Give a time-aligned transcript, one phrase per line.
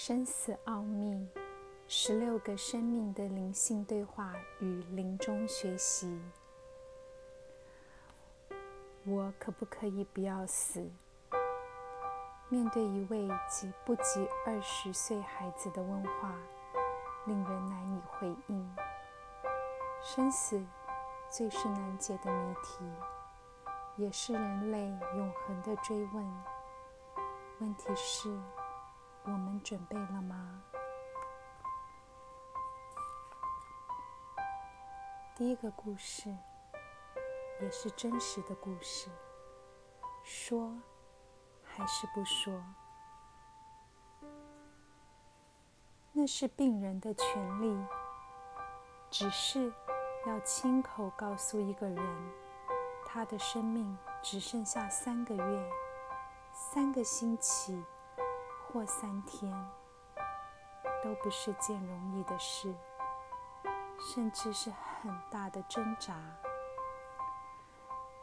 [0.00, 1.28] 生死奥秘，
[1.88, 6.22] 十六个生命的灵性对话与临终学习。
[9.04, 10.88] 我可不可以不要死？
[12.48, 16.32] 面对一位及不及二十岁孩子的问话，
[17.26, 18.76] 令人难以回应。
[20.00, 20.64] 生死
[21.28, 22.84] 最是难解的谜题，
[23.96, 24.78] 也是人类
[25.16, 26.24] 永恒的追问。
[27.58, 28.32] 问题是。
[29.24, 30.62] 我们准备了吗？
[35.34, 36.34] 第一个故事，
[37.60, 39.08] 也是真实的故事。
[40.24, 40.76] 说
[41.62, 42.62] 还是不说？
[46.12, 47.86] 那是病人的权利。
[49.10, 49.72] 只是
[50.26, 52.32] 要亲口告诉一个人，
[53.06, 55.70] 他的生命只剩下三个月、
[56.52, 57.82] 三个星期。
[58.72, 59.52] 或三天，
[61.02, 62.74] 都不是件容易的事，
[63.98, 66.14] 甚至是很大的挣扎。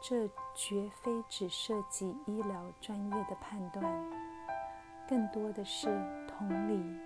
[0.00, 3.84] 这绝非只涉及医疗专业的判断，
[5.08, 5.88] 更多的是
[6.28, 6.96] 同理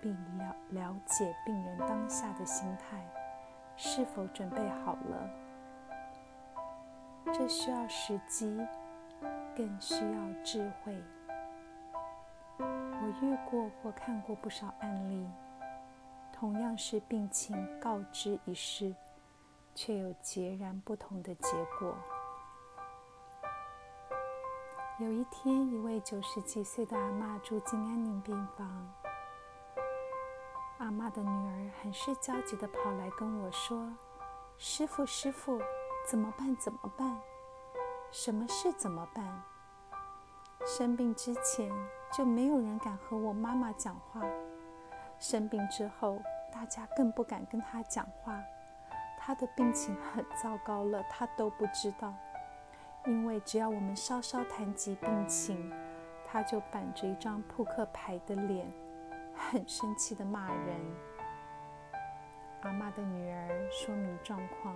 [0.00, 3.04] 并了了解病人当下的心态，
[3.76, 5.30] 是否准备好了。
[7.32, 8.64] 这需要时机，
[9.56, 11.02] 更需要智慧。
[13.04, 15.28] 我遇过或看过不少案例，
[16.32, 18.94] 同样是病情告知一事，
[19.74, 21.94] 却有截然不同的结果。
[24.98, 28.90] 有一天，一位九十几岁的阿妈住进安宁病房，
[30.78, 33.92] 阿妈的女儿很是焦急地跑来跟我说
[34.56, 35.60] ：“师傅，师傅，
[36.08, 36.56] 怎么办？
[36.56, 37.20] 怎么办？
[38.10, 38.72] 什么事？
[38.72, 39.42] 怎么办？”
[40.66, 41.70] 生病之前
[42.10, 44.22] 就没有人敢和我妈妈讲话，
[45.18, 46.18] 生病之后
[46.50, 48.42] 大家更不敢跟她讲话。
[49.18, 52.14] 她的病情很糟糕了，她都不知道，
[53.04, 55.70] 因为只要我们稍稍谈及病情，
[56.26, 58.66] 她就板着一张扑克牌的脸，
[59.36, 60.80] 很生气的骂人。
[62.62, 64.74] 阿妈的女儿说明状况：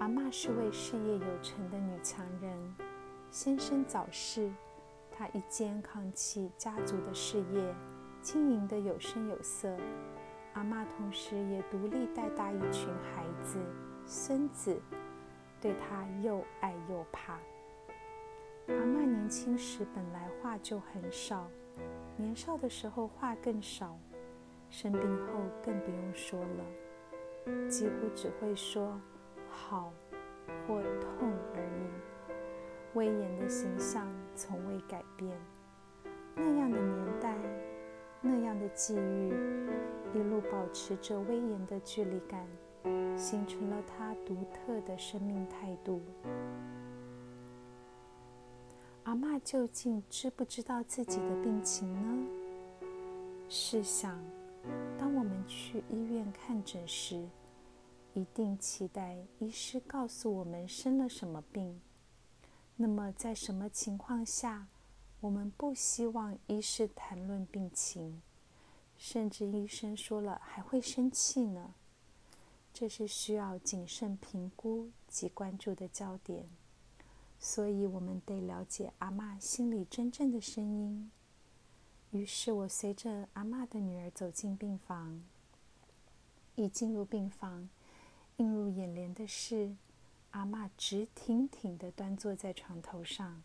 [0.00, 2.89] 阿妈是位事业有成的女强人。
[3.30, 4.50] 先生早逝，
[5.16, 7.74] 他一肩扛起家族的事业，
[8.20, 9.72] 经营得有声有色。
[10.54, 13.60] 阿妈同时也独立带大一群孩子、
[14.04, 14.82] 孙子，
[15.60, 17.34] 对他又爱又怕。
[18.66, 21.48] 阿妈年轻时本来话就很少，
[22.16, 23.96] 年少的时候话更少，
[24.70, 29.00] 生病后更不用说了，几乎只会说
[29.48, 29.92] “好”
[30.66, 32.09] 或“痛”而已。
[32.94, 35.30] 威严的形象从未改变。
[36.34, 37.36] 那样的年代，
[38.20, 39.32] 那样的际遇，
[40.14, 42.46] 一路保持着威严的距离感，
[43.16, 46.00] 形成了他独特的生命态度。
[49.04, 52.26] 阿妈究竟知不知道自己的病情呢？
[53.48, 54.18] 试想，
[54.98, 57.28] 当我们去医院看诊时，
[58.14, 61.80] 一定期待医师告诉我们生了什么病。
[62.82, 64.66] 那么，在什么情况下，
[65.20, 68.22] 我们不希望医师谈论病情，
[68.96, 71.74] 甚至医生说了还会生气呢？
[72.72, 76.48] 这是需要谨慎评估及关注的焦点。
[77.38, 81.10] 所以，我们得了解阿妈心里真正的声音。
[82.12, 85.22] 于是我随着阿妈的女儿走进病房。
[86.54, 87.68] 一进入病房，
[88.38, 89.76] 映入眼帘的是。
[90.30, 93.42] 阿妈直挺挺地端坐在床头上，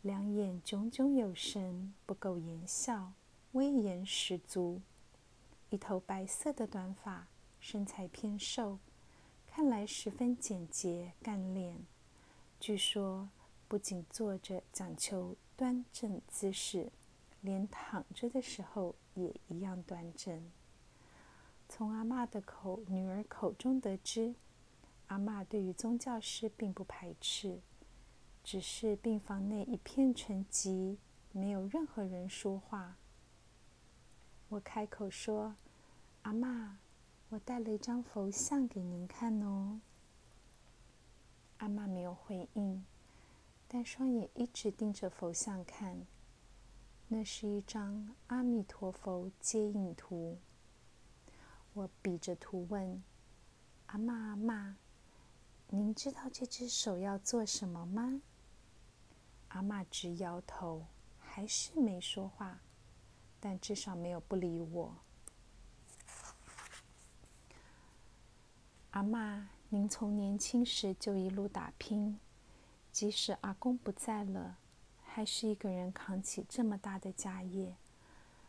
[0.00, 3.12] 两眼炯炯有神，不苟言笑，
[3.52, 4.80] 威严十足。
[5.68, 7.28] 一头白色的短发，
[7.60, 8.78] 身材偏瘦，
[9.46, 11.84] 看来十分简洁干练。
[12.58, 13.28] 据说，
[13.68, 16.90] 不仅坐着讲求端正姿势，
[17.42, 20.50] 连躺着的时候也一样端正。
[21.68, 24.34] 从阿妈的口女儿口中得知。
[25.08, 27.60] 阿妈对于宗教师并不排斥，
[28.42, 30.96] 只是病房内一片沉寂，
[31.30, 32.96] 没有任何人说话。
[34.48, 35.54] 我开口说
[36.22, 36.78] ：“阿妈，
[37.28, 39.80] 我带了一张佛像给您看哦。”
[41.58, 42.84] 阿妈没有回应，
[43.68, 46.06] 但双眼一直盯着佛像看。
[47.08, 50.38] 那是一张阿弥陀佛接引图。
[51.74, 53.02] 我比着图问
[53.86, 54.76] ：“阿妈，阿妈。”
[55.68, 58.20] 您知道这只手要做什么吗？
[59.48, 60.86] 阿妈直摇头，
[61.18, 62.60] 还是没说话。
[63.38, 64.96] 但至少没有不理我。
[68.90, 72.18] 阿妈，您从年轻时就一路打拼，
[72.90, 74.56] 即使阿公不在了，
[75.04, 77.76] 还是一个人扛起这么大的家业，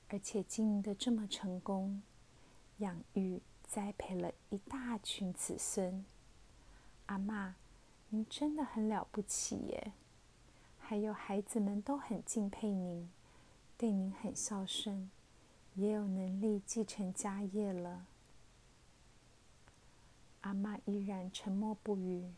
[0.08, 2.02] 而且经营的这么成功，
[2.78, 6.06] 养育、栽培了一大群子孙。
[7.08, 7.56] 阿妈，
[8.10, 9.92] 您真的很了不起耶！
[10.78, 13.10] 还有孩子们都很敬佩您，
[13.78, 15.10] 对您很孝顺，
[15.76, 18.06] 也有能力继承家业了。
[20.42, 22.32] 阿妈依然沉默不语，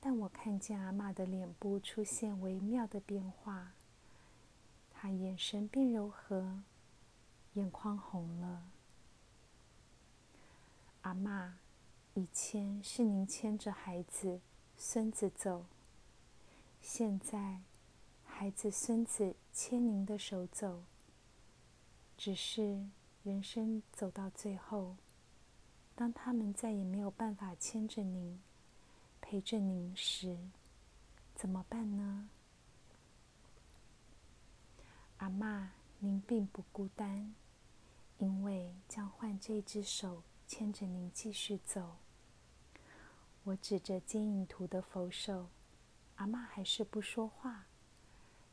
[0.00, 3.72] 但我看见阿妈的脸部出现微妙的变化，
[4.90, 6.62] 她眼神变柔和，
[7.54, 8.64] 眼眶红了。
[11.02, 11.58] 阿妈，
[12.14, 14.42] 以前是您牵着孩子、
[14.76, 15.64] 孙子走，
[16.82, 17.62] 现在
[18.26, 20.82] 孩子、孙子牵您的手走，
[22.18, 22.86] 只是
[23.22, 24.96] 人生走到最后。
[25.94, 28.42] 当他们再也没有办法牵着您、
[29.22, 30.36] 陪着您时，
[31.34, 32.28] 怎么办呢？
[35.16, 37.34] 阿妈，您并不孤单，
[38.18, 41.96] 因为将换这只手牵着您继续走。
[43.44, 45.48] 我指着接引图的佛手，
[46.16, 47.66] 阿妈还是不说话。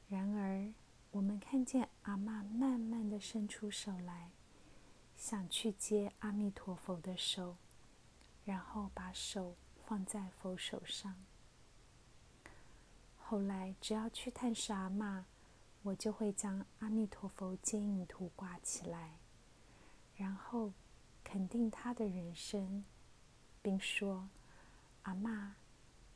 [0.07, 0.73] 然而，
[1.11, 4.31] 我们看见阿妈慢慢的伸出手来。
[5.15, 7.57] 想去接阿弥陀佛的手，
[8.45, 9.53] 然后把手
[9.85, 11.13] 放在佛手上。
[13.17, 15.25] 后来，只要去探视阿妈，
[15.81, 19.19] 我就会将阿弥陀佛接引图挂起来，
[20.15, 20.71] 然后
[21.31, 22.83] 肯定他的人生，
[23.61, 24.27] 并说
[25.03, 25.57] ：“阿妈，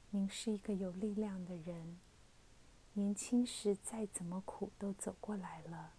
[0.10, 2.00] 您是一个有力量的人，
[2.94, 5.92] 年轻时再怎么苦都走过来了，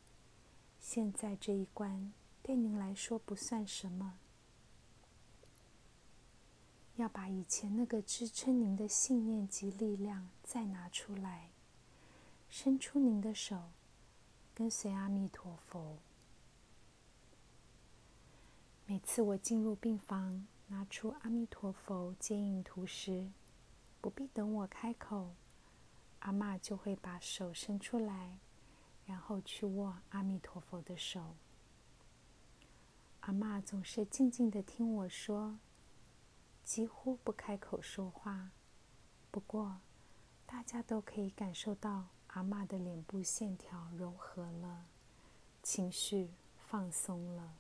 [0.80, 2.12] 现在这一关。”
[2.42, 4.18] 对您来说不算什么，
[6.96, 11.50] 要把以前那个支撑您的信念及力量再拿出来，
[12.50, 13.70] 伸出您的手，
[14.52, 15.98] 跟随阿弥陀佛。
[19.04, 23.30] 次我进入病房，拿出阿弥陀佛接引图时，
[24.00, 25.34] 不必等我开口，
[26.20, 28.38] 阿妈就会把手伸出来，
[29.04, 31.36] 然后去握阿弥陀佛的手。
[33.20, 35.58] 阿妈总是静静的听我说，
[36.64, 38.50] 几乎不开口说话。
[39.30, 39.80] 不过，
[40.46, 44.86] 大家都可以感受到阿妈的脸部线条柔和了，
[45.62, 47.56] 情绪放松了。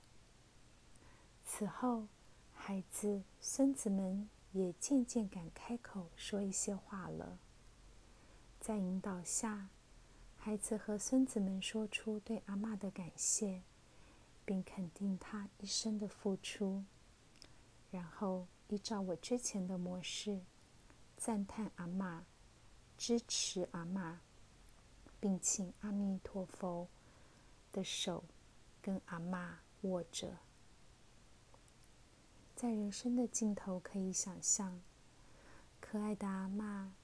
[1.44, 2.08] 此后，
[2.52, 7.38] 孩子、孙子们也渐渐敢开口说一些话了。
[8.60, 9.68] 在引导下，
[10.36, 13.62] 孩子和孙子们说出对阿妈的感谢。
[14.46, 16.84] 并肯定他一生的付出，
[17.90, 20.42] 然后依照我之前的模式，
[21.16, 22.26] 赞叹阿妈，
[22.98, 24.20] 支持阿妈，
[25.18, 26.86] 并请阿弥陀佛
[27.72, 28.22] 的手
[28.82, 30.36] 跟阿妈握着。
[32.64, 34.80] 在人生的尽头，可以想象，
[35.80, 36.94] 可爱的阿妈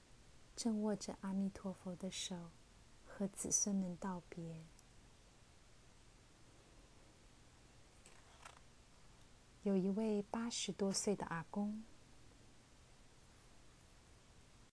[0.55, 2.49] 正握着阿弥陀佛的手，
[3.05, 4.63] 和子孙们道别。
[9.61, 11.83] 有一位八十多岁的阿公，